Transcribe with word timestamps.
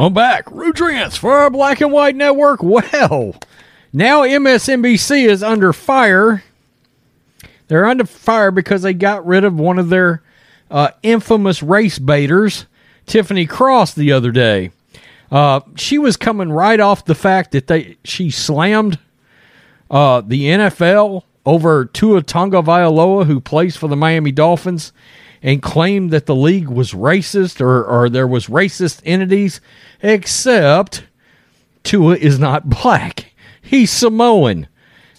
I'm 0.00 0.14
back. 0.14 0.46
Rudrance 0.46 1.18
for 1.18 1.32
our 1.32 1.50
Black 1.50 1.82
and 1.82 1.92
White 1.92 2.16
Network. 2.16 2.62
Well, 2.62 3.34
now 3.92 4.22
MSNBC 4.22 5.28
is 5.28 5.42
under 5.42 5.74
fire. 5.74 6.42
They're 7.68 7.84
under 7.84 8.06
fire 8.06 8.50
because 8.50 8.80
they 8.80 8.94
got 8.94 9.26
rid 9.26 9.44
of 9.44 9.58
one 9.58 9.78
of 9.78 9.90
their 9.90 10.22
uh, 10.70 10.92
infamous 11.02 11.62
race 11.62 11.98
baiters, 11.98 12.64
Tiffany 13.04 13.44
Cross, 13.44 13.92
the 13.92 14.10
other 14.10 14.32
day. 14.32 14.70
Uh, 15.30 15.60
she 15.76 15.98
was 15.98 16.16
coming 16.16 16.50
right 16.50 16.80
off 16.80 17.04
the 17.04 17.14
fact 17.14 17.52
that 17.52 17.66
they 17.66 17.98
she 18.02 18.30
slammed 18.30 18.98
uh, 19.90 20.22
the 20.22 20.44
NFL 20.44 21.24
over 21.44 21.84
Tua 21.84 22.22
Tagovailoa, 22.22 23.26
who 23.26 23.38
plays 23.38 23.76
for 23.76 23.86
the 23.86 23.96
Miami 23.96 24.32
Dolphins, 24.32 24.94
and 25.42 25.62
claimed 25.62 26.10
that 26.10 26.26
the 26.26 26.34
league 26.34 26.68
was 26.68 26.92
racist 26.92 27.60
or, 27.60 27.84
or 27.84 28.08
there 28.08 28.26
was 28.26 28.46
racist 28.46 29.00
entities, 29.04 29.60
except 30.02 31.04
Tua 31.82 32.16
is 32.16 32.38
not 32.38 32.68
black. 32.82 33.32
He's 33.62 33.90
Samoan. 33.90 34.68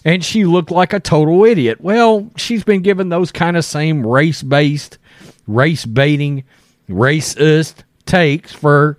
And 0.04 0.24
she 0.24 0.44
looked 0.44 0.72
like 0.72 0.92
a 0.92 1.00
total 1.00 1.44
idiot. 1.44 1.80
Well, 1.80 2.28
she's 2.36 2.64
been 2.64 2.82
given 2.82 3.08
those 3.08 3.30
kind 3.30 3.56
of 3.56 3.64
same 3.64 4.04
race 4.04 4.42
based, 4.42 4.98
race 5.46 5.86
baiting, 5.86 6.42
racist 6.88 7.84
takes 8.04 8.52
for 8.52 8.98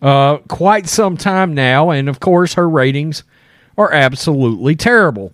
uh, 0.00 0.38
quite 0.48 0.88
some 0.88 1.16
time 1.16 1.54
now. 1.54 1.90
And 1.90 2.08
of 2.08 2.18
course, 2.18 2.54
her 2.54 2.68
ratings 2.68 3.22
are 3.78 3.92
absolutely 3.92 4.74
terrible. 4.74 5.32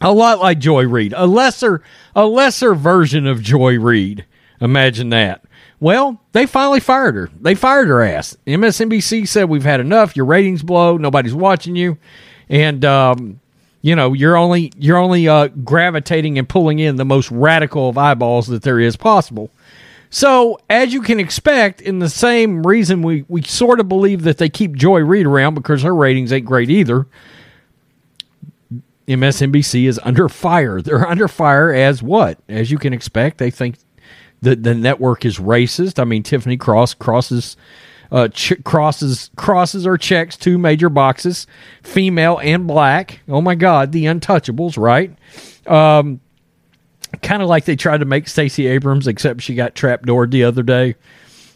A 0.00 0.12
lot 0.12 0.38
like 0.38 0.58
Joy 0.58 0.86
Reid, 0.86 1.12
a 1.14 1.26
lesser, 1.26 1.82
a 2.14 2.26
lesser 2.26 2.74
version 2.74 3.26
of 3.26 3.42
Joy 3.42 3.78
Reid. 3.78 4.24
Imagine 4.60 5.10
that. 5.10 5.44
Well, 5.78 6.20
they 6.32 6.44
finally 6.46 6.80
fired 6.80 7.14
her. 7.14 7.30
They 7.40 7.54
fired 7.54 7.88
her 7.88 8.02
ass. 8.02 8.36
MSNBC 8.46 9.26
said 9.26 9.48
we've 9.48 9.64
had 9.64 9.80
enough. 9.80 10.14
Your 10.14 10.26
ratings 10.26 10.62
blow. 10.62 10.98
Nobody's 10.98 11.34
watching 11.34 11.74
you, 11.74 11.96
and 12.50 12.84
um, 12.84 13.40
you 13.80 13.96
know 13.96 14.12
you're 14.12 14.36
only 14.36 14.72
you're 14.76 14.98
only 14.98 15.26
uh, 15.26 15.48
gravitating 15.48 16.38
and 16.38 16.46
pulling 16.46 16.78
in 16.78 16.96
the 16.96 17.06
most 17.06 17.30
radical 17.30 17.88
of 17.88 17.96
eyeballs 17.96 18.48
that 18.48 18.62
there 18.62 18.78
is 18.78 18.96
possible. 18.96 19.50
So, 20.12 20.58
as 20.68 20.92
you 20.92 21.02
can 21.02 21.20
expect, 21.20 21.80
in 21.80 22.00
the 22.00 22.08
same 22.08 22.64
reason 22.64 23.00
we, 23.00 23.24
we 23.28 23.42
sort 23.42 23.78
of 23.78 23.88
believe 23.88 24.22
that 24.22 24.38
they 24.38 24.48
keep 24.48 24.74
Joy 24.74 25.00
Reid 25.00 25.24
around 25.24 25.54
because 25.54 25.82
her 25.82 25.94
ratings 25.94 26.32
ain't 26.32 26.44
great 26.44 26.68
either. 26.68 27.06
MSNBC 29.06 29.86
is 29.88 30.00
under 30.02 30.28
fire. 30.28 30.82
They're 30.82 31.06
under 31.06 31.28
fire 31.28 31.72
as 31.72 32.02
what? 32.02 32.38
As 32.48 32.72
you 32.72 32.78
can 32.78 32.92
expect, 32.92 33.38
they 33.38 33.50
think 33.52 33.76
the 34.42 34.56
the 34.56 34.74
network 34.74 35.24
is 35.24 35.38
racist. 35.38 35.98
I 35.98 36.04
mean, 36.04 36.22
Tiffany 36.22 36.56
Cross 36.56 36.94
crosses 36.94 37.56
uh, 38.12 38.28
ch- 38.28 38.62
crosses 38.64 39.30
crosses 39.36 39.86
or 39.86 39.96
checks 39.96 40.36
two 40.36 40.58
major 40.58 40.88
boxes, 40.88 41.46
female 41.82 42.38
and 42.42 42.66
black. 42.66 43.20
Oh 43.28 43.40
my 43.40 43.54
God, 43.54 43.92
the 43.92 44.04
Untouchables, 44.04 44.76
right? 44.76 45.14
Um, 45.66 46.20
kind 47.22 47.42
of 47.42 47.48
like 47.48 47.64
they 47.64 47.76
tried 47.76 47.98
to 47.98 48.06
make 48.06 48.28
Stacey 48.28 48.66
Abrams, 48.66 49.06
except 49.06 49.42
she 49.42 49.54
got 49.54 49.74
trapdoored 49.74 50.30
the 50.30 50.44
other 50.44 50.62
day 50.62 50.96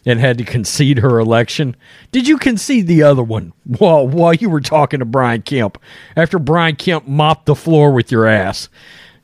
and 0.05 0.19
had 0.19 0.37
to 0.37 0.43
concede 0.43 0.99
her 0.99 1.19
election. 1.19 1.75
Did 2.11 2.27
you 2.27 2.37
concede 2.37 2.87
the 2.87 3.03
other 3.03 3.23
one 3.23 3.53
while 3.63 4.07
while 4.07 4.33
you 4.33 4.49
were 4.49 4.61
talking 4.61 4.99
to 4.99 5.05
Brian 5.05 5.41
Kemp 5.41 5.77
after 6.15 6.39
Brian 6.39 6.75
Kemp 6.75 7.07
mopped 7.07 7.47
the 7.47 7.55
floor 7.55 7.91
with 7.91 8.11
your 8.11 8.27
ass? 8.27 8.69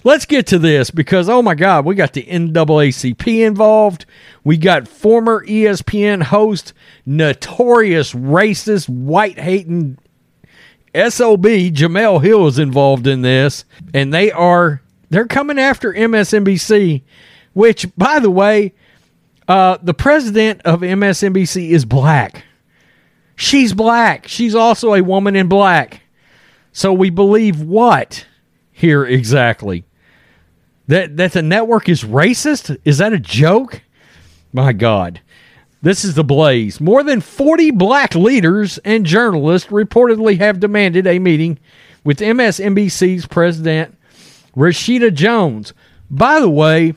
Let's 0.04 0.26
get 0.26 0.48
to 0.48 0.60
this 0.60 0.90
because 0.90 1.30
oh 1.30 1.42
my 1.42 1.56
God, 1.56 1.86
we 1.86 1.96
got 1.96 2.14
the 2.14 2.24
NAACP 2.24 3.46
involved. 3.46 4.06
We 4.44 4.58
got 4.58 4.88
former 4.88 5.46
ESPN 5.46 6.24
host, 6.24 6.74
notorious 7.06 8.14
racist, 8.14 8.90
white 8.90 9.40
hating 9.40 9.98
SOB 10.94 11.46
Jemele 11.46 12.22
Hill 12.22 12.48
is 12.48 12.60
involved 12.60 13.08
in 13.08 13.22
this, 13.22 13.64
and 13.94 14.14
they 14.14 14.32
are 14.32 14.82
they're 15.10 15.28
coming 15.28 15.60
after 15.60 15.94
MSNBC, 15.94 17.04
which 17.54 17.88
by 17.96 18.20
the 18.20 18.32
way, 18.32 18.74
uh, 19.48 19.78
the 19.82 19.94
president 19.94 20.62
of 20.64 20.82
MSNBC 20.82 21.70
is 21.70 21.86
black. 21.86 22.44
She's 23.36 23.74
black. 23.74 24.28
She's 24.28 24.56
also 24.56 24.94
a 24.94 25.02
woman 25.02 25.36
in 25.36 25.48
black. 25.48 26.02
So 26.74 26.94
we 26.94 27.10
believe 27.10 27.62
what 27.62 28.26
here 28.72 29.06
exactly? 29.06 29.86
That 30.92 31.16
that 31.16 31.32
the 31.32 31.42
network 31.42 31.88
is 31.88 32.04
racist? 32.04 32.78
Is 32.84 32.98
that 32.98 33.14
a 33.14 33.20
joke? 33.20 33.82
My 34.52 34.74
God. 34.74 35.22
This 35.82 36.04
is 36.04 36.16
the 36.16 36.24
blaze. 36.26 36.82
More 36.82 37.02
than 37.02 37.22
40 37.22 37.72
black 37.72 38.14
leaders 38.14 38.78
and 38.80 39.06
journalists 39.06 39.70
reportedly 39.70 40.38
have 40.40 40.60
demanded 40.60 41.08
a 41.08 41.18
meeting 41.18 41.60
with 42.04 42.20
MSNBC's 42.20 43.26
president 43.26 43.98
Rashida 44.54 45.14
Jones. 45.14 45.74
By 46.10 46.42
the 46.42 46.50
way, 46.50 46.94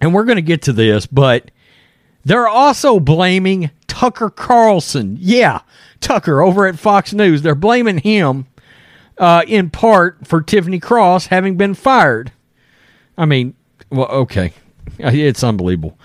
and 0.00 0.14
we're 0.14 0.24
going 0.24 0.36
to 0.36 0.40
get 0.40 0.62
to 0.62 0.72
this, 0.72 1.04
but 1.04 1.50
they're 2.24 2.46
also 2.46 3.00
blaming 3.00 3.72
Tucker 3.88 4.30
Carlson. 4.30 5.16
Yeah, 5.18 5.62
Tucker 5.98 6.40
over 6.40 6.68
at 6.68 6.78
Fox 6.78 7.12
News. 7.12 7.42
They're 7.42 7.56
blaming 7.56 7.98
him 7.98 8.46
uh, 9.18 9.42
in 9.48 9.70
part 9.70 10.24
for 10.24 10.40
Tiffany 10.40 10.78
Cross 10.78 11.26
having 11.26 11.56
been 11.56 11.74
fired. 11.74 12.30
I 13.16 13.24
mean, 13.24 13.54
well, 13.90 14.08
okay. 14.08 14.52
It's 14.98 15.44
unbelievable. 15.44 15.98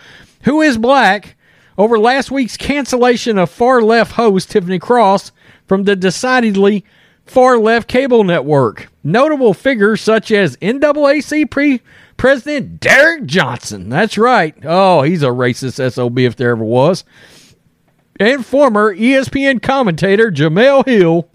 Who 0.44 0.62
is 0.62 0.78
black 0.78 1.36
over 1.78 2.00
last 2.00 2.32
week's 2.32 2.58
cancellation 2.58 3.38
of 3.38 3.50
far 3.50 3.82
left 3.82 4.14
host 4.14 4.52
Tiffany 4.52 4.80
Cross 4.80 5.32
from 5.68 5.84
the 5.84 5.96
decidedly 5.96 6.86
far 7.26 7.58
left 7.58 7.88
cable 7.88 8.24
network? 8.24 8.90
Notable 9.04 9.54
figures 9.54 10.02
such 10.02 10.32
as 10.32 10.58
NAACP 10.58 11.50
pre- 11.50 11.82
President 12.18 12.80
Derek 12.80 13.26
Johnson. 13.26 13.90
That's 13.90 14.18
right. 14.18 14.56
Oh, 14.64 15.04
he's 15.04 15.24
a 15.24 15.28
racist 15.28 15.92
SOB 15.94 16.20
if 16.20 16.36
there 16.36 16.52
ever 16.52 16.64
was. 16.64 17.04
And 18.20 18.46
former 18.46 18.96
ESPN 18.96 19.62
commentator 19.62 20.32
Jemele 20.32 20.86
Hill 20.88 21.30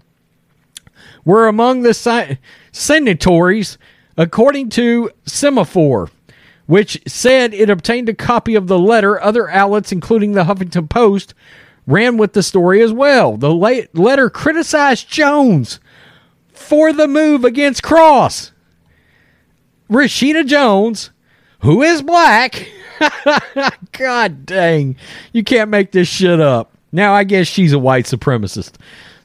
were 1.23 1.47
among 1.47 1.83
the 1.83 1.93
si- 1.93 2.37
signatories, 2.73 3.77
according 4.17 4.69
to 4.69 5.11
Semafor, 5.25 6.09
which 6.65 7.01
said 7.07 7.53
it 7.53 7.69
obtained 7.69 8.09
a 8.09 8.13
copy 8.13 8.55
of 8.55 8.67
the 8.67 8.79
letter. 8.79 9.21
Other 9.21 9.49
outlets, 9.49 9.91
including 9.91 10.33
the 10.33 10.43
Huffington 10.43 10.89
Post, 10.89 11.33
ran 11.85 12.17
with 12.17 12.33
the 12.33 12.43
story 12.43 12.81
as 12.81 12.93
well. 12.93 13.37
The 13.37 13.53
letter 13.93 14.29
criticized 14.29 15.09
Jones 15.09 15.79
for 16.53 16.93
the 16.93 17.07
move 17.07 17.43
against 17.43 17.83
Cross. 17.83 18.51
Rashida 19.89 20.45
Jones, 20.47 21.11
who 21.59 21.81
is 21.81 22.01
black. 22.01 22.67
God 23.91 24.45
dang. 24.45 24.95
You 25.33 25.43
can't 25.43 25.69
make 25.69 25.91
this 25.91 26.07
shit 26.07 26.39
up. 26.39 26.71
Now, 26.91 27.13
I 27.13 27.23
guess 27.23 27.47
she's 27.47 27.73
a 27.73 27.79
white 27.79 28.05
supremacist. 28.05 28.73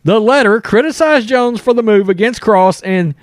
The 0.05 0.21
letter 0.21 0.61
criticized 0.61 1.29
Jones 1.29 1.61
for 1.61 1.75
the 1.75 1.83
move 1.83 2.09
against 2.09 2.41
Cross, 2.41 2.83
and 2.83 3.15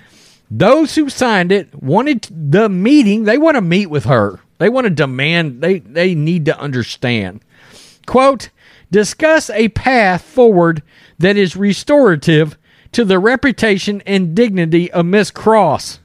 those 0.50 0.94
who 0.94 1.08
signed 1.08 1.52
it 1.52 1.74
wanted 1.82 2.28
the 2.30 2.68
meeting. 2.68 3.24
They 3.24 3.38
want 3.38 3.56
to 3.56 3.60
meet 3.60 3.86
with 3.86 4.04
her. 4.04 4.40
They 4.58 4.68
want 4.68 4.86
to 4.86 4.90
demand, 4.90 5.60
they, 5.60 5.80
they 5.80 6.14
need 6.14 6.46
to 6.46 6.58
understand. 6.58 7.40
Quote, 8.06 8.50
discuss 8.90 9.50
a 9.50 9.68
path 9.70 10.22
forward 10.22 10.82
that 11.18 11.36
is 11.36 11.56
restorative 11.56 12.56
to 12.92 13.04
the 13.04 13.18
reputation 13.18 14.02
and 14.06 14.34
dignity 14.34 14.90
of 14.92 15.04
Miss 15.04 15.30
Cross. 15.30 16.00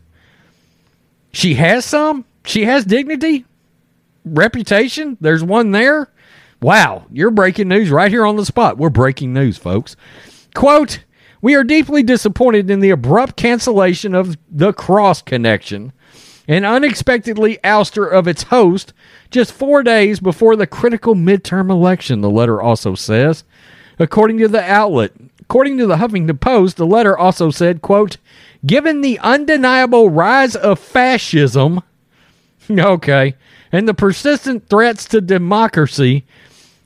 She 1.31 1.53
has 1.55 1.85
some. 1.85 2.25
She 2.43 2.65
has 2.65 2.83
dignity, 2.85 3.45
reputation. 4.25 5.15
There's 5.21 5.43
one 5.43 5.71
there. 5.71 6.09
Wow, 6.61 7.05
you're 7.11 7.31
breaking 7.31 7.69
news 7.69 7.89
right 7.89 8.11
here 8.11 8.25
on 8.25 8.35
the 8.35 8.45
spot. 8.45 8.77
We're 8.77 8.89
breaking 8.89 9.33
news, 9.33 9.57
folks. 9.57 9.95
Quote, 10.53 11.03
we 11.41 11.55
are 11.55 11.63
deeply 11.63 12.03
disappointed 12.03 12.69
in 12.69 12.79
the 12.79 12.91
abrupt 12.91 13.35
cancellation 13.35 14.13
of 14.13 14.37
the 14.49 14.73
Cross 14.73 15.23
Connection 15.23 15.91
and 16.47 16.65
unexpectedly 16.65 17.57
ouster 17.63 18.09
of 18.09 18.27
its 18.27 18.43
host 18.43 18.93
just 19.29 19.51
four 19.51 19.83
days 19.83 20.19
before 20.19 20.55
the 20.55 20.67
critical 20.67 21.15
midterm 21.15 21.69
election, 21.69 22.21
the 22.21 22.29
letter 22.29 22.61
also 22.61 22.95
says. 22.95 23.43
According 23.97 24.39
to 24.39 24.47
the 24.47 24.61
outlet, 24.63 25.13
according 25.41 25.77
to 25.77 25.87
the 25.87 25.97
Huffington 25.97 26.39
Post, 26.39 26.77
the 26.77 26.85
letter 26.85 27.17
also 27.17 27.51
said, 27.51 27.81
quote, 27.81 28.17
given 28.65 29.01
the 29.01 29.19
undeniable 29.19 30.09
rise 30.09 30.55
of 30.55 30.79
fascism, 30.79 31.81
okay, 32.69 33.35
and 33.71 33.87
the 33.87 33.93
persistent 33.93 34.67
threats 34.67 35.05
to 35.05 35.21
democracy 35.21 36.25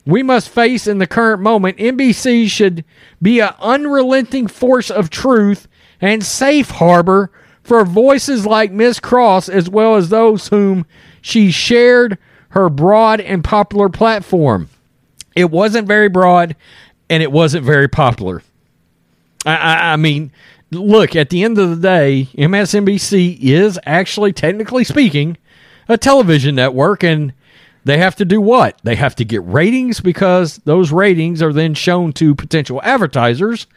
we 0.06 0.22
must 0.22 0.48
face 0.48 0.86
in 0.86 0.98
the 0.98 1.06
current 1.06 1.42
moment, 1.42 1.78
NBC 1.78 2.48
should 2.48 2.84
be 3.20 3.40
an 3.40 3.54
unrelenting 3.58 4.46
force 4.46 4.90
of 4.90 5.10
truth 5.10 5.66
and 6.00 6.24
safe 6.24 6.70
harbor 6.70 7.30
for 7.62 7.84
voices 7.84 8.46
like 8.46 8.70
Miss 8.70 9.00
Cross, 9.00 9.48
as 9.48 9.68
well 9.68 9.96
as 9.96 10.08
those 10.08 10.48
whom 10.48 10.86
she 11.20 11.50
shared 11.50 12.16
her 12.50 12.70
broad 12.70 13.20
and 13.20 13.42
popular 13.42 13.88
platform. 13.88 14.68
It 15.34 15.50
wasn't 15.50 15.88
very 15.88 16.08
broad, 16.08 16.54
and 17.10 17.22
it 17.22 17.32
wasn't 17.32 17.64
very 17.64 17.88
popular. 17.88 18.42
I, 19.44 19.56
I, 19.56 19.92
I 19.92 19.96
mean, 19.96 20.30
look, 20.70 21.16
at 21.16 21.30
the 21.30 21.42
end 21.42 21.58
of 21.58 21.70
the 21.70 21.76
day, 21.76 22.28
MSNBC 22.38 23.38
is 23.40 23.78
actually, 23.84 24.32
technically 24.32 24.84
speaking, 24.84 25.36
a 25.88 25.98
television 25.98 26.54
network, 26.54 27.02
and 27.02 27.32
they 27.86 27.98
have 27.98 28.16
to 28.16 28.24
do 28.24 28.40
what? 28.40 28.80
They 28.82 28.96
have 28.96 29.14
to 29.14 29.24
get 29.24 29.44
ratings 29.44 30.00
because 30.00 30.58
those 30.64 30.90
ratings 30.90 31.40
are 31.40 31.52
then 31.52 31.74
shown 31.74 32.12
to 32.14 32.34
potential 32.34 32.80
advertisers. 32.82 33.68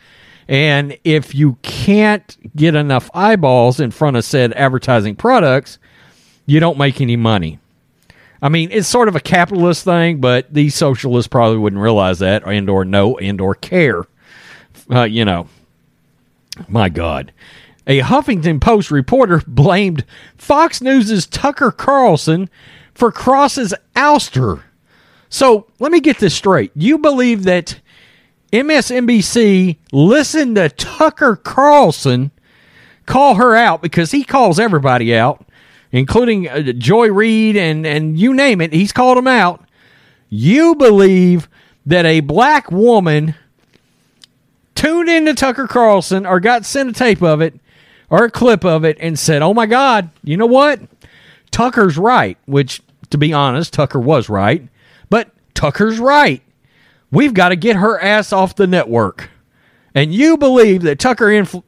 And 0.48 0.98
if 1.04 1.36
you 1.36 1.60
can't 1.62 2.36
get 2.56 2.74
enough 2.74 3.12
eyeballs 3.14 3.80
in 3.80 3.92
front 3.92 4.18
of 4.18 4.26
said 4.26 4.52
advertising 4.54 5.16
products, 5.16 5.78
you 6.48 6.60
don't 6.60 6.80
make 6.80 7.00
any 7.00 7.18
money. 7.18 7.60
I 8.42 8.50
mean, 8.50 8.70
it's 8.72 8.88
sort 8.88 9.10
of 9.10 9.16
a 9.16 9.20
capitalist 9.20 9.84
thing, 9.84 10.20
but 10.20 10.52
these 10.52 10.74
socialists 10.74 11.28
probably 11.28 11.60
wouldn't 11.60 11.82
realize 11.82 12.18
that, 12.18 12.44
and 12.48 12.68
or 12.68 12.84
know, 12.84 13.16
and 13.20 13.40
or 13.40 13.54
care. 13.54 14.06
Uh, 14.90 15.04
you 15.04 15.24
know, 15.24 15.48
my 16.68 16.90
God. 16.90 17.32
A 17.86 18.00
Huffington 18.00 18.60
Post 18.60 18.90
reporter 18.90 19.44
blamed 19.48 20.04
Fox 20.36 20.82
News' 20.82 21.28
Tucker 21.28 21.70
Carlson 21.70 22.50
for 23.00 23.12
Cross's 23.12 23.74
ouster. 23.96 24.62
So 25.30 25.68
let 25.80 25.92
me 25.92 26.00
get 26.00 26.20
this 26.20 26.36
straight. 26.36 26.72
You 26.76 26.98
believe 26.98 27.44
that 27.44 27.80
MSNBC 28.52 29.78
listened 29.92 30.56
to 30.56 30.70
Tucker 30.70 31.36
Carlson 31.36 32.32
call 33.06 33.36
her 33.36 33.56
out 33.56 33.82
because 33.82 34.12
he 34.12 34.24
calls 34.24 34.60
everybody 34.60 35.16
out 35.16 35.46
including 35.92 36.48
uh, 36.48 36.62
Joy 36.74 37.12
Reid 37.12 37.58
and 37.58 37.86
and 37.86 38.18
you 38.18 38.34
name 38.34 38.62
it. 38.62 38.74
He's 38.74 38.92
called 38.92 39.18
them 39.18 39.28
out. 39.28 39.64
You 40.30 40.76
believe 40.76 41.50
that 41.86 42.06
a 42.06 42.20
black 42.20 42.72
woman 42.72 43.36
tuned 44.76 45.10
into 45.10 45.34
Tucker 45.34 45.68
Carlson 45.68 46.26
or 46.26 46.40
got 46.40 46.66
sent 46.66 46.90
a 46.90 46.94
tape 46.94 47.22
of 47.22 47.42
it 47.42 47.60
or 48.10 48.26
a 48.26 48.32
clip 48.32 48.64
of 48.64 48.86
it 48.86 48.98
and 49.00 49.18
said, 49.18 49.42
"Oh 49.42 49.54
my 49.54 49.66
God, 49.66 50.10
you 50.24 50.38
know 50.38 50.46
what? 50.46 50.82
Tucker's 51.52 51.98
right." 51.98 52.38
Which, 52.46 52.82
to 53.10 53.18
be 53.18 53.34
honest, 53.34 53.74
Tucker 53.74 54.00
was 54.00 54.30
right, 54.30 54.68
but 55.10 55.32
Tucker's 55.54 56.00
right. 56.00 56.42
We've 57.12 57.34
got 57.34 57.50
to 57.50 57.56
get 57.56 57.76
her 57.76 58.00
ass 58.00 58.32
off 58.32 58.56
the 58.56 58.68
network. 58.68 59.30
And 59.96 60.14
you 60.14 60.38
believe 60.38 60.84
that 60.84 61.00
Tucker 61.00 61.26
influ- 61.28 61.64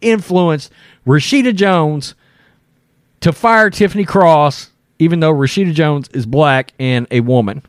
influenced 0.00 0.72
Rashida 1.06 1.54
Jones 1.54 2.14
to 3.20 3.32
fire 3.32 3.70
Tiffany 3.70 4.04
Cross, 4.04 4.70
even 4.98 5.20
though 5.20 5.32
Rashida 5.32 5.72
Jones 5.72 6.08
is 6.08 6.26
black 6.26 6.72
and 6.78 7.06
a 7.10 7.20
woman. 7.20 7.62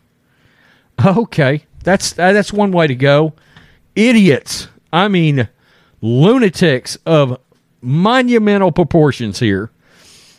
Okay, 1.05 1.65
that's 1.83 2.17
uh, 2.17 2.31
that's 2.31 2.53
one 2.53 2.71
way 2.71 2.87
to 2.87 2.95
go. 2.95 3.33
Idiots. 3.95 4.69
I 4.93 5.09
mean, 5.09 5.49
lunatics 6.01 6.97
of 7.05 7.37
monumental 7.81 8.71
proportions 8.71 9.39
here. 9.39 9.71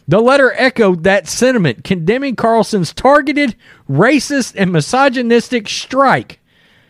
The 0.09 0.21
letter 0.21 0.53
echoed 0.57 1.03
that 1.03 1.27
sentiment, 1.27 1.83
condemning 1.83 2.37
Carlson's 2.37 2.93
targeted, 2.93 3.57
racist, 3.89 4.55
and 4.57 4.73
misogynistic 4.73 5.69
strike. 5.69 6.39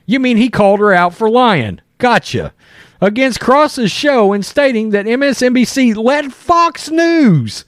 You 0.04 0.20
mean 0.20 0.36
he 0.36 0.50
called 0.50 0.80
her 0.80 0.92
out 0.92 1.14
for 1.14 1.30
lying? 1.30 1.80
Gotcha. 1.98 2.52
Against 3.00 3.40
Cross's 3.40 3.90
show 3.90 4.32
and 4.32 4.44
stating 4.44 4.90
that 4.90 5.06
MSNBC 5.06 5.96
let 5.96 6.32
Fox 6.32 6.90
News 6.90 7.64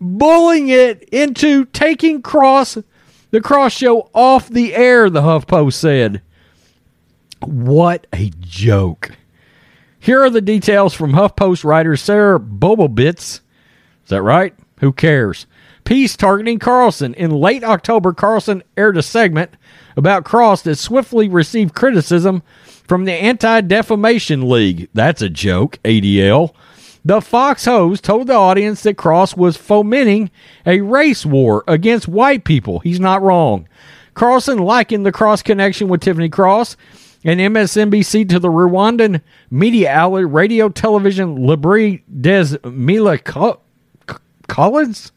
bullying 0.00 0.68
it 0.68 1.02
into 1.10 1.66
taking 1.66 2.22
Cross, 2.22 2.78
the 3.30 3.40
Cross 3.40 3.74
Show, 3.74 4.10
off 4.14 4.48
the 4.48 4.74
air, 4.74 5.10
the 5.10 5.22
HuffPost 5.22 5.74
said. 5.74 6.22
What 7.40 8.06
a 8.12 8.30
joke. 8.40 9.12
Here 9.98 10.22
are 10.22 10.30
the 10.30 10.40
details 10.40 10.94
from 10.94 11.12
HuffPost 11.12 11.64
writer 11.64 11.96
Sarah 11.96 12.40
Bobovitz. 12.40 13.40
Is 14.04 14.08
that 14.08 14.22
right? 14.22 14.54
Who 14.80 14.92
cares? 14.92 15.46
Piece 15.84 16.16
targeting 16.16 16.58
Carlson. 16.58 17.14
In 17.14 17.30
late 17.30 17.64
October, 17.64 18.12
Carlson 18.12 18.62
aired 18.76 18.96
a 18.96 19.02
segment 19.02 19.56
about 19.96 20.24
Cross 20.24 20.62
that 20.62 20.76
swiftly 20.76 21.28
received 21.28 21.74
criticism 21.74 22.42
from 22.86 23.04
the 23.04 23.12
Anti 23.12 23.62
Defamation 23.62 24.48
League. 24.48 24.88
That's 24.94 25.22
a 25.22 25.30
joke, 25.30 25.78
ADL. 25.84 26.54
The 27.04 27.20
Fox 27.20 27.64
host 27.64 28.04
told 28.04 28.26
the 28.26 28.34
audience 28.34 28.82
that 28.82 28.98
Cross 28.98 29.36
was 29.36 29.56
fomenting 29.56 30.30
a 30.66 30.80
race 30.80 31.24
war 31.24 31.64
against 31.66 32.08
white 32.08 32.44
people. 32.44 32.80
He's 32.80 33.00
not 33.00 33.22
wrong. 33.22 33.68
Carlson 34.14 34.58
likened 34.58 35.06
the 35.06 35.12
Cross 35.12 35.42
connection 35.42 35.88
with 35.88 36.02
Tiffany 36.02 36.28
Cross 36.28 36.76
and 37.24 37.40
MSNBC 37.40 38.28
to 38.28 38.38
the 38.38 38.48
Rwandan 38.48 39.22
media 39.50 39.90
outlet 39.90 40.30
Radio 40.30 40.68
Television 40.68 41.36
Libre 41.36 41.98
des 42.20 42.58
Mille 42.64 43.18
Collines, 44.50 45.12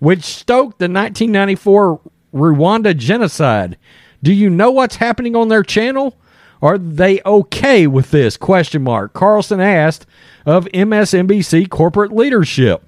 which 0.00 0.24
stoked 0.24 0.78
the 0.78 0.84
1994 0.84 2.00
Rwanda 2.34 2.96
genocide. 2.96 3.78
Do 4.22 4.32
you 4.32 4.50
know 4.50 4.72
what's 4.72 4.96
happening 4.96 5.36
on 5.36 5.48
their 5.48 5.62
channel? 5.62 6.18
Are 6.60 6.76
they 6.76 7.20
okay 7.24 7.86
with 7.86 8.10
this? 8.10 8.36
Question 8.36 8.82
mark. 8.82 9.12
Carlson 9.12 9.60
asked 9.60 10.04
of 10.44 10.66
MSNBC 10.66 11.70
corporate 11.70 12.12
leadership. 12.12 12.82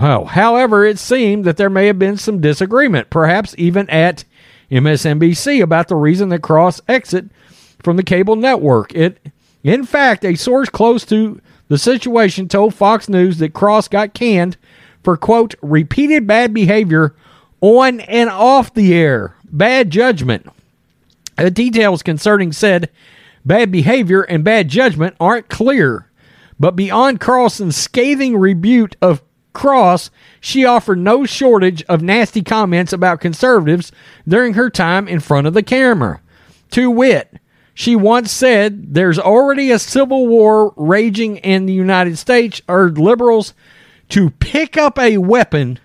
Well, 0.00 0.26
however, 0.26 0.84
it 0.84 0.98
seemed 0.98 1.44
that 1.44 1.56
there 1.56 1.70
may 1.70 1.86
have 1.86 1.98
been 1.98 2.16
some 2.16 2.40
disagreement, 2.40 3.08
perhaps 3.10 3.54
even 3.56 3.88
at 3.88 4.24
MSNBC, 4.70 5.62
about 5.62 5.88
the 5.88 5.96
reason 5.96 6.28
that 6.30 6.42
Cross 6.42 6.80
exit 6.88 7.26
from 7.82 7.96
the 7.96 8.02
cable 8.02 8.36
network. 8.36 8.94
It, 8.94 9.18
in 9.62 9.84
fact, 9.84 10.24
a 10.24 10.34
source 10.34 10.68
close 10.68 11.04
to 11.06 11.40
the 11.68 11.78
situation 11.78 12.48
told 12.48 12.74
Fox 12.74 13.08
News 13.08 13.38
that 13.38 13.54
Cross 13.54 13.88
got 13.88 14.12
canned 14.12 14.56
for 15.02 15.16
quote 15.16 15.54
repeated 15.62 16.26
bad 16.26 16.54
behavior 16.54 17.14
on 17.60 18.00
and 18.00 18.28
off 18.28 18.74
the 18.74 18.94
air, 18.94 19.36
bad 19.44 19.90
judgment. 19.90 20.46
The 21.36 21.50
details 21.50 22.02
concerning 22.02 22.52
said 22.52 22.90
bad 23.44 23.70
behavior 23.72 24.22
and 24.22 24.44
bad 24.44 24.68
judgment 24.68 25.16
aren't 25.18 25.48
clear. 25.48 26.08
But 26.58 26.76
beyond 26.76 27.20
Carlson's 27.20 27.76
scathing 27.76 28.36
rebuke 28.36 28.94
of 29.00 29.22
Cross, 29.52 30.10
she 30.40 30.64
offered 30.64 30.98
no 30.98 31.26
shortage 31.26 31.82
of 31.84 32.02
nasty 32.02 32.42
comments 32.42 32.92
about 32.92 33.20
conservatives 33.20 33.92
during 34.26 34.54
her 34.54 34.70
time 34.70 35.06
in 35.08 35.20
front 35.20 35.46
of 35.46 35.54
the 35.54 35.62
camera. 35.62 36.20
To 36.70 36.90
wit, 36.90 37.38
she 37.74 37.94
once 37.94 38.30
said 38.32 38.94
there's 38.94 39.18
already 39.18 39.70
a 39.70 39.78
civil 39.78 40.26
war 40.26 40.72
raging 40.76 41.36
in 41.38 41.66
the 41.66 41.72
United 41.72 42.16
States, 42.16 42.62
urged 42.68 42.98
liberals 42.98 43.54
to 44.12 44.28
pick 44.28 44.76
up 44.76 44.98
a 44.98 45.16
weapon 45.16 45.78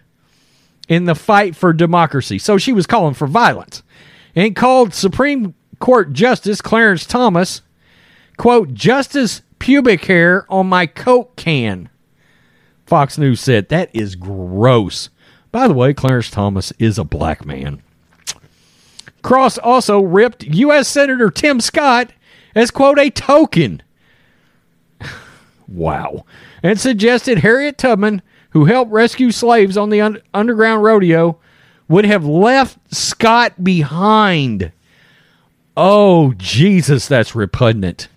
in 0.89 1.05
the 1.05 1.15
fight 1.15 1.55
for 1.55 1.71
democracy. 1.71 2.37
So 2.37 2.57
she 2.57 2.73
was 2.73 2.85
calling 2.85 3.13
for 3.13 3.25
violence 3.25 3.83
and 4.35 4.53
called 4.53 4.93
Supreme 4.93 5.55
Court 5.79 6.11
Justice 6.11 6.61
Clarence 6.61 7.05
Thomas, 7.05 7.61
quote, 8.37 8.73
Justice 8.73 9.43
pubic 9.59 10.03
hair 10.05 10.45
on 10.49 10.67
my 10.67 10.87
Coke 10.87 11.37
can. 11.37 11.89
Fox 12.85 13.17
News 13.17 13.39
said, 13.39 13.69
That 13.69 13.89
is 13.93 14.15
gross. 14.15 15.09
By 15.53 15.69
the 15.69 15.73
way, 15.73 15.93
Clarence 15.93 16.29
Thomas 16.29 16.73
is 16.79 16.97
a 16.97 17.05
black 17.05 17.45
man. 17.45 17.81
Cross 19.21 19.57
also 19.57 20.01
ripped 20.01 20.43
U.S. 20.43 20.89
Senator 20.89 21.29
Tim 21.29 21.61
Scott 21.61 22.11
as, 22.53 22.71
quote, 22.71 22.99
a 22.99 23.09
token. 23.09 23.81
wow. 25.67 26.25
And 26.63 26.79
suggested 26.79 27.39
Harriet 27.39 27.77
Tubman, 27.77 28.21
who 28.51 28.65
helped 28.65 28.91
rescue 28.91 29.31
slaves 29.31 29.77
on 29.77 29.89
the 29.89 30.01
un- 30.01 30.21
Underground 30.33 30.83
Rodeo, 30.83 31.39
would 31.87 32.05
have 32.05 32.25
left 32.25 32.77
Scott 32.93 33.63
behind. 33.63 34.71
Oh, 35.75 36.33
Jesus, 36.37 37.07
that's 37.07 37.35
repugnant. 37.35 38.07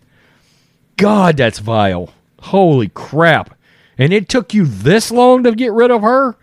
God, 0.96 1.36
that's 1.36 1.58
vile. 1.58 2.12
Holy 2.40 2.88
crap. 2.88 3.56
And 3.98 4.12
it 4.12 4.28
took 4.28 4.54
you 4.54 4.64
this 4.64 5.10
long 5.10 5.42
to 5.44 5.52
get 5.52 5.72
rid 5.72 5.90
of 5.90 6.02
her? 6.02 6.36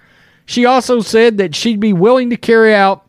She 0.46 0.66
also 0.66 1.01
said 1.01 1.38
that 1.38 1.56
she'd 1.56 1.80
be 1.80 1.94
willing 1.94 2.30
to 2.30 2.38
carry 2.38 2.74
out 2.74 3.08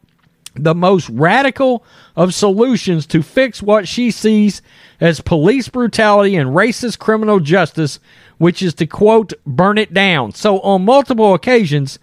the 0.54 0.75
most 0.75 1.09
radical 1.11 1.85
of 2.16 2.35
solutions 2.35 3.07
to 3.07 3.23
fix 3.23 3.62
what 3.62 3.87
she 3.87 4.11
sees 4.11 4.61
as 5.00 5.21
police 5.21 5.68
brutality 5.68 6.35
and 6.35 6.50
racist 6.50 6.99
criminal 6.99 7.38
justice, 7.40 8.00
which 8.38 8.62
is 8.62 8.75
to 8.75 8.87
quote, 8.87 9.33
burn 9.47 9.78
it 9.78 9.92
down. 9.92 10.33
So, 10.33 10.61
on 10.61 10.85
multiple 10.85 11.35
occasions, 11.35 11.99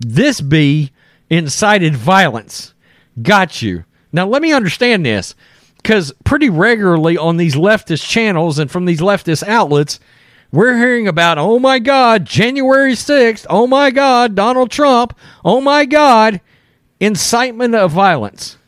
this 0.00 0.40
bee 0.40 0.92
incited 1.28 1.96
violence. 1.96 2.74
Got 3.22 3.62
you. 3.62 3.84
Now, 4.12 4.26
let 4.26 4.42
me 4.42 4.52
understand 4.52 5.06
this 5.06 5.34
because 5.76 6.12
pretty 6.24 6.50
regularly 6.50 7.16
on 7.16 7.36
these 7.36 7.54
leftist 7.54 8.06
channels 8.06 8.58
and 8.58 8.70
from 8.70 8.84
these 8.84 9.00
leftist 9.00 9.46
outlets, 9.46 10.00
we're 10.52 10.76
hearing 10.76 11.06
about, 11.06 11.38
oh 11.38 11.58
my 11.58 11.78
God, 11.78 12.24
January 12.24 12.92
6th, 12.92 13.46
oh 13.48 13.66
my 13.66 13.90
God, 13.90 14.34
Donald 14.34 14.70
Trump, 14.70 15.16
oh 15.44 15.60
my 15.60 15.84
God, 15.84 16.40
incitement 16.98 17.74
of 17.74 17.92
violence. 17.92 18.58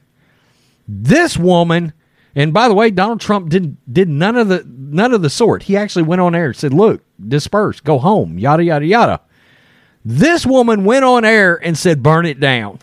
This 0.87 1.37
woman 1.37 1.93
And 2.35 2.53
by 2.53 2.69
the 2.69 2.75
way, 2.75 2.91
Donald 2.91 3.21
Trump 3.21 3.51
did 3.51 3.77
did 3.93 4.09
none 4.09 4.37
of 4.37 4.49
the 4.49 4.65
none 4.67 5.13
of 5.13 5.23
the 5.23 5.31
sort. 5.31 5.65
He 5.65 5.77
actually 5.77 6.05
went 6.05 6.21
on 6.21 6.35
air 6.35 6.47
and 6.47 6.57
said, 6.57 6.73
"Look, 6.73 7.03
disperse, 7.21 7.81
go 7.81 7.99
home, 7.99 8.39
yada 8.39 8.65
yada 8.65 8.87
yada." 8.87 9.21
This 10.05 10.47
woman 10.47 10.85
went 10.85 11.05
on 11.05 11.25
air 11.25 11.61
and 11.63 11.77
said, 11.77 12.03
"Burn 12.03 12.25
it 12.25 12.41
down." 12.41 12.79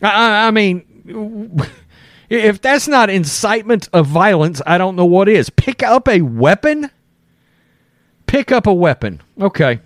I, 0.00 0.48
I 0.48 0.50
mean, 0.52 1.60
if 2.28 2.60
that's 2.60 2.86
not 2.86 3.10
incitement 3.10 3.88
of 3.92 4.06
violence, 4.06 4.62
I 4.64 4.78
don't 4.78 4.96
know 4.96 5.04
what 5.04 5.28
is. 5.28 5.50
Pick 5.50 5.82
up 5.82 6.08
a 6.08 6.22
weapon. 6.22 6.90
Pick 8.26 8.52
up 8.52 8.66
a 8.66 8.72
weapon. 8.72 9.20
Okay. 9.40 9.80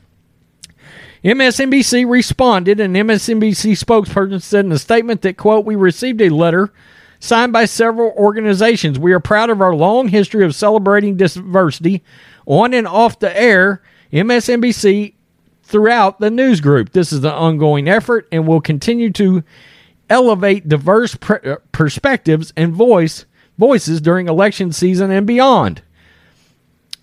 MSNBC 1.25 2.09
responded, 2.09 2.79
and 2.79 2.95
MSNBC 2.95 3.83
spokesperson 3.83 4.41
said 4.41 4.65
in 4.65 4.71
a 4.71 4.79
statement 4.79 5.23
that, 5.23 5.37
quote, 5.37 5.65
we 5.65 5.75
received 5.75 6.21
a 6.21 6.29
letter 6.29 6.73
signed 7.21 7.53
by 7.53 7.65
several 7.65 8.11
organizations. 8.13 8.99
We 8.99 9.13
are 9.13 9.21
proud 9.21 9.51
of 9.51 9.61
our 9.61 9.75
long 9.75 10.09
history 10.09 10.45
of 10.45 10.55
celebrating 10.55 11.17
diversity 11.17 12.03
on 12.47 12.75
and 12.75 12.87
off 12.87 13.19
the 13.19 13.39
air, 13.39 13.83
MSNBC 14.13 15.15
throughout 15.63 16.21
the 16.21 16.31
news 16.31 16.61
group. 16.61 16.93
This 16.93 17.13
is 17.13 17.25
an 17.25 17.31
ongoing 17.31 17.89
effort 17.89 18.29
and 18.31 18.47
will 18.47 18.61
continue 18.61 19.11
to 19.13 19.43
elevate 20.09 20.69
diverse 20.69 21.17
uh, 21.29 21.57
perspectives 21.73 22.53
and 22.57 22.73
voice 22.73 23.27
voices 23.59 24.01
during 24.01 24.29
election 24.29 24.71
season 24.73 25.11
and 25.11 25.27
beyond. 25.27 25.83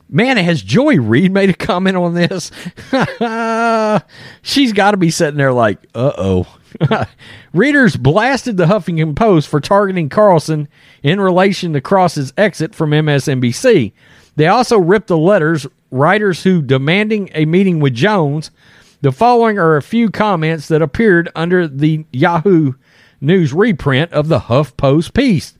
Man, 0.10 0.38
has 0.38 0.62
Joy 0.62 0.98
Reid 0.98 1.32
made 1.32 1.50
a 1.50 1.54
comment 1.54 1.98
on 1.98 2.14
this? 2.14 2.52
She's 4.44 4.72
got 4.72 4.92
to 4.92 4.98
be 4.98 5.10
sitting 5.10 5.38
there 5.38 5.52
like, 5.52 5.80
uh 5.96 6.12
oh. 6.18 6.58
Readers 7.54 7.96
blasted 7.96 8.58
the 8.58 8.66
Huffington 8.66 9.16
Post 9.16 9.48
for 9.48 9.60
targeting 9.60 10.10
Carlson 10.10 10.68
in 11.02 11.20
relation 11.20 11.74
to 11.74 11.82
Cross's 11.82 12.34
exit 12.38 12.74
from 12.74 12.92
MSNBC. 12.92 13.94
They 14.36 14.48
also 14.48 14.78
ripped 14.78 15.08
the 15.08 15.18
letters, 15.18 15.68
writers 15.92 16.44
who 16.44 16.62
demanding 16.62 17.30
a 17.34 17.46
meeting 17.46 17.80
with 17.80 17.94
Jones. 17.94 18.52
The 19.02 19.12
following 19.12 19.60
are 19.60 19.76
a 19.76 19.82
few 19.82 20.10
comments 20.10 20.68
that 20.70 20.82
appeared 20.82 21.30
under 21.36 21.68
the 21.68 22.06
Yahoo 22.12 22.74
News 23.22 23.54
reprint 23.54 24.12
of 24.12 24.28
the 24.28 24.40
Huff 24.40 24.76
Post 24.78 25.14
piece. 25.14 25.56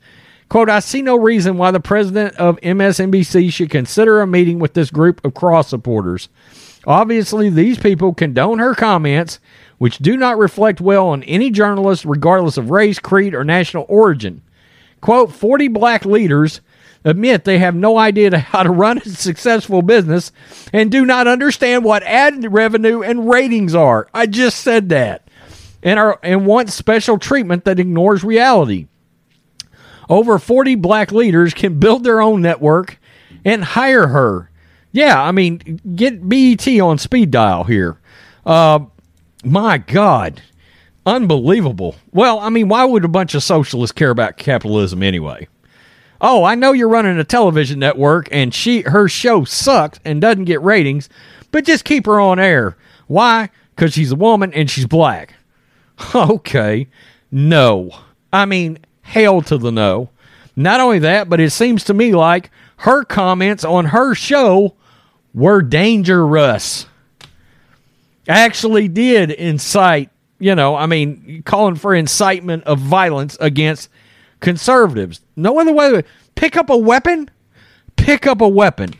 Quote, 0.48 0.68
I 0.68 0.80
see 0.80 1.02
no 1.02 1.16
reason 1.16 1.56
why 1.56 1.70
the 1.70 1.80
president 1.80 2.36
of 2.36 2.60
MSNBC 2.60 3.52
should 3.52 3.70
consider 3.70 4.20
a 4.20 4.26
meeting 4.26 4.58
with 4.58 4.74
this 4.74 4.90
group 4.90 5.24
of 5.24 5.34
cross 5.34 5.68
supporters. 5.68 6.28
Obviously, 6.86 7.48
these 7.48 7.78
people 7.78 8.12
condone 8.12 8.58
her 8.58 8.74
comments, 8.74 9.40
which 9.78 9.98
do 9.98 10.16
not 10.16 10.38
reflect 10.38 10.80
well 10.80 11.08
on 11.08 11.22
any 11.24 11.50
journalist, 11.50 12.04
regardless 12.04 12.56
of 12.56 12.70
race, 12.70 12.98
creed, 12.98 13.34
or 13.34 13.44
national 13.44 13.86
origin. 13.88 14.42
Quote, 15.00 15.32
40 15.32 15.68
black 15.68 16.04
leaders 16.04 16.60
admit 17.04 17.44
they 17.44 17.58
have 17.58 17.74
no 17.74 17.98
idea 17.98 18.38
how 18.38 18.62
to 18.62 18.70
run 18.70 18.98
a 18.98 19.08
successful 19.08 19.82
business 19.82 20.32
and 20.72 20.90
do 20.90 21.04
not 21.04 21.26
understand 21.26 21.84
what 21.84 22.02
ad 22.04 22.50
revenue 22.52 23.02
and 23.02 23.28
ratings 23.28 23.74
are. 23.74 24.08
I 24.14 24.26
just 24.26 24.60
said 24.60 24.88
that. 24.88 25.28
And, 25.82 25.98
are, 25.98 26.18
and 26.22 26.46
want 26.46 26.70
special 26.70 27.18
treatment 27.18 27.66
that 27.66 27.78
ignores 27.78 28.24
reality. 28.24 28.86
Over 30.08 30.38
40 30.38 30.76
black 30.76 31.12
leaders 31.12 31.52
can 31.52 31.78
build 31.78 32.04
their 32.04 32.22
own 32.22 32.40
network 32.40 32.98
and 33.44 33.62
hire 33.62 34.06
her. 34.06 34.50
Yeah, 34.92 35.22
I 35.22 35.32
mean, 35.32 35.80
get 35.94 36.26
BET 36.26 36.66
on 36.80 36.96
speed 36.96 37.30
dial 37.30 37.64
here. 37.64 37.98
Uh, 38.46 38.80
my 39.44 39.78
God. 39.78 40.42
Unbelievable. 41.06 41.96
Well, 42.12 42.38
I 42.40 42.48
mean, 42.48 42.68
why 42.68 42.84
would 42.84 43.04
a 43.04 43.08
bunch 43.08 43.34
of 43.34 43.42
socialists 43.42 43.92
care 43.92 44.10
about 44.10 44.36
capitalism 44.38 45.02
anyway? 45.02 45.48
Oh, 46.20 46.44
I 46.44 46.54
know 46.54 46.72
you're 46.72 46.88
running 46.88 47.18
a 47.18 47.24
television 47.24 47.78
network 47.78 48.28
and 48.32 48.54
she 48.54 48.80
her 48.82 49.08
show 49.08 49.44
sucks 49.44 50.00
and 50.04 50.20
doesn't 50.20 50.44
get 50.44 50.62
ratings, 50.62 51.10
but 51.50 51.66
just 51.66 51.84
keep 51.84 52.06
her 52.06 52.18
on 52.18 52.38
air. 52.38 52.76
Why? 53.06 53.50
Cuz 53.76 53.92
she's 53.92 54.12
a 54.12 54.16
woman 54.16 54.52
and 54.54 54.70
she's 54.70 54.86
black. 54.86 55.34
Okay. 56.14 56.88
No. 57.30 57.90
I 58.32 58.46
mean, 58.46 58.78
hell 59.02 59.42
to 59.42 59.58
the 59.58 59.70
no. 59.70 60.10
Not 60.56 60.80
only 60.80 60.98
that, 61.00 61.28
but 61.28 61.40
it 61.40 61.50
seems 61.50 61.84
to 61.84 61.94
me 61.94 62.14
like 62.14 62.50
her 62.78 63.04
comments 63.04 63.64
on 63.64 63.86
her 63.86 64.14
show 64.14 64.74
were 65.34 65.62
dangerous. 65.62 66.86
Actually, 68.28 68.88
did 68.88 69.30
incite, 69.30 70.10
you 70.38 70.54
know, 70.54 70.74
I 70.74 70.86
mean, 70.86 71.42
calling 71.44 71.74
for 71.74 71.94
incitement 71.94 72.64
of 72.64 72.78
violence 72.78 73.36
against 73.40 73.88
conservatives. 74.40 75.20
No 75.36 75.58
other 75.58 75.72
way. 75.72 76.02
Pick 76.34 76.56
up 76.56 76.70
a 76.70 76.76
weapon, 76.76 77.30
pick 77.96 78.26
up 78.26 78.40
a 78.40 78.48
weapon, 78.48 78.94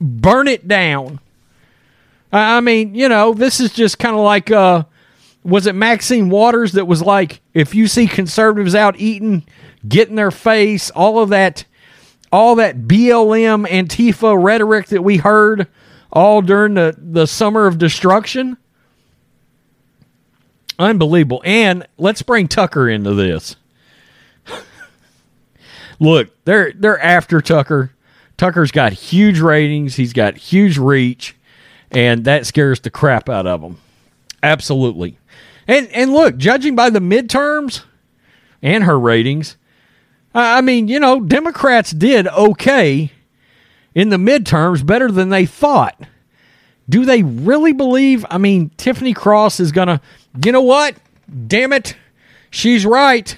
burn 0.00 0.48
it 0.48 0.66
down. 0.68 1.20
I 2.32 2.60
mean, 2.60 2.94
you 2.94 3.08
know, 3.08 3.34
this 3.34 3.60
is 3.60 3.72
just 3.72 3.98
kind 3.98 4.16
of 4.16 4.22
like 4.22 4.50
uh, 4.50 4.84
was 5.44 5.66
it 5.66 5.74
Maxine 5.74 6.30
Waters 6.30 6.72
that 6.72 6.86
was 6.86 7.02
like, 7.02 7.40
if 7.52 7.74
you 7.74 7.86
see 7.86 8.06
conservatives 8.06 8.74
out 8.74 8.98
eating, 8.98 9.44
get 9.86 10.08
in 10.08 10.16
their 10.16 10.30
face, 10.30 10.90
all 10.90 11.20
of 11.20 11.28
that, 11.28 11.64
all 12.32 12.56
that 12.56 12.82
BLM 12.82 13.68
Antifa 13.68 14.42
rhetoric 14.42 14.86
that 14.86 15.02
we 15.02 15.18
heard 15.18 15.68
all 16.14 16.40
during 16.40 16.74
the, 16.74 16.94
the 16.96 17.26
summer 17.26 17.66
of 17.66 17.76
destruction? 17.76 18.56
Unbelievable. 20.78 21.42
And 21.44 21.86
let's 21.98 22.22
bring 22.22 22.48
Tucker 22.48 22.88
into 22.88 23.14
this. 23.14 23.56
Look, 26.00 26.30
they're 26.44 26.72
they're 26.72 27.00
after 27.00 27.40
Tucker. 27.40 27.92
Tucker's 28.36 28.72
got 28.72 28.92
huge 28.92 29.38
ratings, 29.38 29.94
he's 29.94 30.12
got 30.12 30.36
huge 30.36 30.76
reach, 30.76 31.36
and 31.92 32.24
that 32.24 32.46
scares 32.46 32.80
the 32.80 32.90
crap 32.90 33.28
out 33.28 33.46
of 33.46 33.60
them. 33.60 33.78
Absolutely. 34.42 35.18
And 35.68 35.88
and 35.88 36.12
look, 36.12 36.36
judging 36.36 36.74
by 36.74 36.90
the 36.90 36.98
midterms 36.98 37.84
and 38.60 38.84
her 38.84 38.98
ratings, 38.98 39.56
I 40.34 40.60
mean, 40.60 40.88
you 40.88 40.98
know, 40.98 41.20
Democrats 41.20 41.92
did 41.92 42.26
okay 42.26 43.12
in 43.94 44.08
the 44.08 44.16
midterms, 44.16 44.84
better 44.84 45.10
than 45.10 45.28
they 45.28 45.46
thought. 45.46 45.98
Do 46.88 47.04
they 47.04 47.22
really 47.22 47.72
believe? 47.72 48.26
I 48.30 48.38
mean, 48.38 48.70
Tiffany 48.76 49.14
Cross 49.14 49.60
is 49.60 49.72
going 49.72 49.88
to, 49.88 50.00
you 50.44 50.52
know 50.52 50.60
what? 50.60 50.96
Damn 51.46 51.72
it. 51.72 51.96
She's 52.50 52.84
right. 52.84 53.36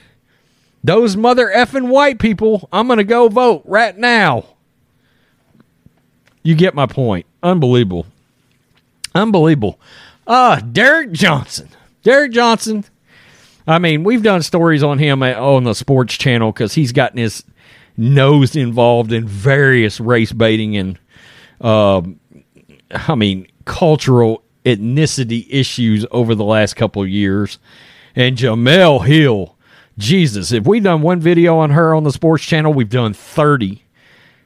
Those 0.83 1.17
mother 1.17 1.51
effing 1.55 1.89
white 1.89 2.19
people, 2.19 2.69
I'm 2.73 2.87
going 2.87 2.99
to 2.99 3.05
go 3.05 3.29
vote 3.29 3.63
right 3.65 3.97
now. 3.97 4.47
You 6.43 6.55
get 6.55 6.75
my 6.75 6.87
point. 6.87 7.27
Unbelievable. 7.43 8.07
Unbelievable. 9.15 9.81
Uh, 10.27 10.61
Derek 10.61 11.13
Johnson. 11.13 11.69
Derek 12.03 12.33
Johnson. 12.33 12.85
I 13.67 13.79
mean, 13.81 14.05
we've 14.05 14.23
done 14.23 14.43
stories 14.43 14.83
on 14.83 14.99
him 14.99 15.23
on 15.23 15.65
the 15.65 15.75
sports 15.75 16.17
channel 16.17 16.53
because 16.53 16.75
he's 16.75 16.93
gotten 16.93 17.19
his 17.19 17.43
nose 17.97 18.57
involved 18.57 19.13
in 19.13 19.27
various 19.27 20.01
race 20.01 20.33
baiting 20.33 20.77
and, 20.77 20.99
uh, 21.61 22.03
I 22.91 23.15
mean, 23.15 23.47
cultural 23.65 24.43
ethnicity 24.65 25.47
issues 25.49 26.05
over 26.11 26.35
the 26.35 26.45
last 26.45 26.75
couple 26.75 27.03
of 27.03 27.09
years. 27.09 27.59
And 28.15 28.37
Jemele 28.37 29.07
Hill, 29.07 29.57
Jesus, 29.99 30.53
if 30.53 30.67
we've 30.67 30.83
done 30.83 31.03
one 31.03 31.21
video 31.21 31.59
on 31.59 31.71
her 31.71 31.95
on 31.95 32.05
the 32.05 32.13
sports 32.13 32.45
channel, 32.45 32.73
we've 32.73 32.89
done 32.89 33.13
30. 33.13 33.85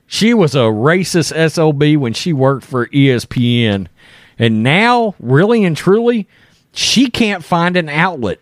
She 0.07 0.35
was 0.35 0.55
a 0.55 0.59
racist 0.59 1.51
SOB 1.51 2.01
when 2.01 2.13
she 2.13 2.33
worked 2.33 2.65
for 2.65 2.87
ESPN. 2.89 3.87
And 4.39 4.63
now, 4.63 5.15
really 5.21 5.65
and 5.65 5.77
truly, 5.77 6.27
she 6.73 7.11
can't 7.11 7.45
find 7.45 7.77
an 7.77 7.89
outlet. 7.89 8.41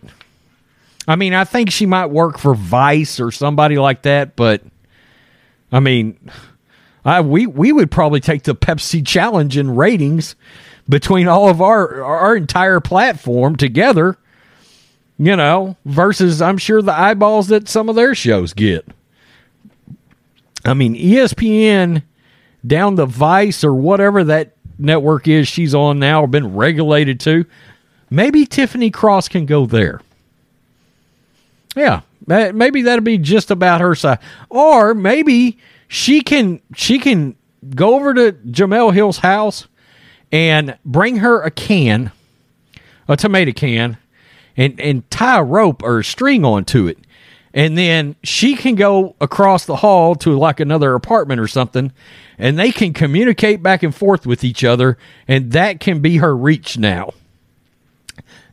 I 1.07 1.17
mean, 1.17 1.35
I 1.35 1.45
think 1.45 1.71
she 1.71 1.87
might 1.87 2.07
work 2.07 2.39
for 2.39 2.55
Vice 2.55 3.21
or 3.21 3.31
somebody 3.31 3.79
like 3.79 4.03
that, 4.03 4.37
but 4.37 4.63
I 5.71 5.81
mean, 5.81 6.19
I 7.05 7.21
we 7.21 7.47
we 7.47 7.73
would 7.73 7.91
probably 7.91 8.21
take 8.21 8.45
the 8.45 8.55
Pepsi 8.55 9.07
challenge 9.07 9.57
in 9.57 9.75
ratings 9.75 10.35
between 10.89 11.29
all 11.29 11.49
of 11.49 11.61
our 11.61 12.03
our 12.03 12.37
entire 12.37 12.81
platform 12.81 13.57
together, 13.57 14.17
you 15.19 15.37
know, 15.37 15.77
versus 15.85 16.41
I'm 16.41 16.59
sure 16.59 16.83
the 16.83 16.99
eyeballs 16.99 17.49
that 17.49 17.69
some 17.69 17.89
of 17.89 17.97
their 17.97 18.15
shows 18.15 18.55
get. 18.55 18.87
I 20.65 20.75
mean, 20.75 20.95
ESPN 20.95 22.03
down 22.67 22.97
the 22.97 23.07
Vice 23.07 23.63
or 23.63 23.75
whatever 23.75 24.25
that 24.25 24.57
network 24.79 25.29
is 25.29 25.49
she's 25.49 25.75
on 25.75 25.99
now 25.99 26.23
or 26.23 26.27
been 26.27 26.55
regulated 26.55 27.21
to 27.21 27.47
Maybe 28.11 28.47
Tiffany 28.47 28.91
Cross 28.91 29.29
can 29.29 29.47
go 29.47 29.67
there. 29.67 30.01
Yeah, 31.77 32.01
maybe 32.29 32.83
that'll 32.83 33.05
be 33.05 33.19
just 33.19 33.51
about 33.51 33.81
her 33.81 33.95
size, 33.95 34.19
Or 34.51 34.95
maybe 34.95 35.59
she 35.89 36.21
can 36.21 36.61
she 36.75 36.99
can 36.99 37.37
go 37.75 37.97
over 37.97 38.15
to 38.15 38.33
Jemele 38.33 38.93
Hill's 38.95 39.19
house 39.19 39.67
and 40.31 40.77
bring 40.85 41.17
her 41.17 41.43
a 41.43 41.51
can, 41.51 42.13
a 43.09 43.17
tomato 43.17 43.53
can, 43.53 43.97
and 44.57 44.79
and 44.81 45.11
tie 45.11 45.39
a 45.39 45.45
rope 45.45 45.83
or 45.83 46.01
a 46.01 46.05
string 46.05 46.45
onto 46.45 46.87
it, 46.87 46.99
and 47.55 47.77
then 47.79 48.15
she 48.23 48.55
can 48.55 48.75
go 48.75 49.17
across 49.21 49.65
the 49.65 49.77
hall 49.77 50.15
to 50.17 50.39
like 50.39 50.61
another 50.61 50.95
apartment 50.95 51.41
or 51.41 51.49
something 51.49 51.93
and 52.39 52.59
they 52.59 52.71
can 52.71 52.93
communicate 52.93 53.63
back 53.63 53.83
and 53.83 53.95
forth 53.95 54.27
with 54.27 54.45
each 54.45 54.63
other 54.63 54.97
and 55.27 55.53
that 55.53 55.81
can 55.81 56.01
be 56.01 56.19
her 56.19 56.37
reach 56.37 56.79
now. 56.79 57.13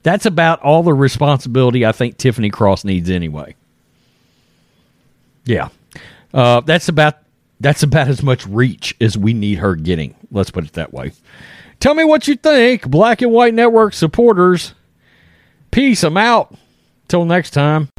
That's 0.01 0.25
about 0.25 0.61
all 0.61 0.83
the 0.83 0.93
responsibility 0.93 1.85
i 1.85 1.91
think 1.91 2.17
tiffany 2.17 2.49
cross 2.49 2.83
needs 2.83 3.09
anyway 3.09 3.55
yeah. 5.45 5.69
Uh, 6.33 6.61
that's 6.61 6.89
about 6.89 7.15
that's 7.59 7.83
about 7.83 8.07
as 8.07 8.21
much 8.21 8.45
reach 8.47 8.95
as 8.99 9.17
we 9.17 9.33
need 9.33 9.59
her 9.59 9.75
getting. 9.75 10.15
Let's 10.31 10.51
put 10.51 10.65
it 10.65 10.73
that 10.73 10.93
way. 10.93 11.13
Tell 11.79 11.93
me 11.93 12.03
what 12.03 12.27
you 12.27 12.35
think 12.35 12.89
black 12.89 13.21
and 13.21 13.31
white 13.31 13.53
network 13.53 13.93
supporters. 13.93 14.73
Peace 15.71 16.03
i'm 16.03 16.17
out. 16.17 16.53
Till 17.07 17.25
next 17.25 17.51
time 17.51 17.89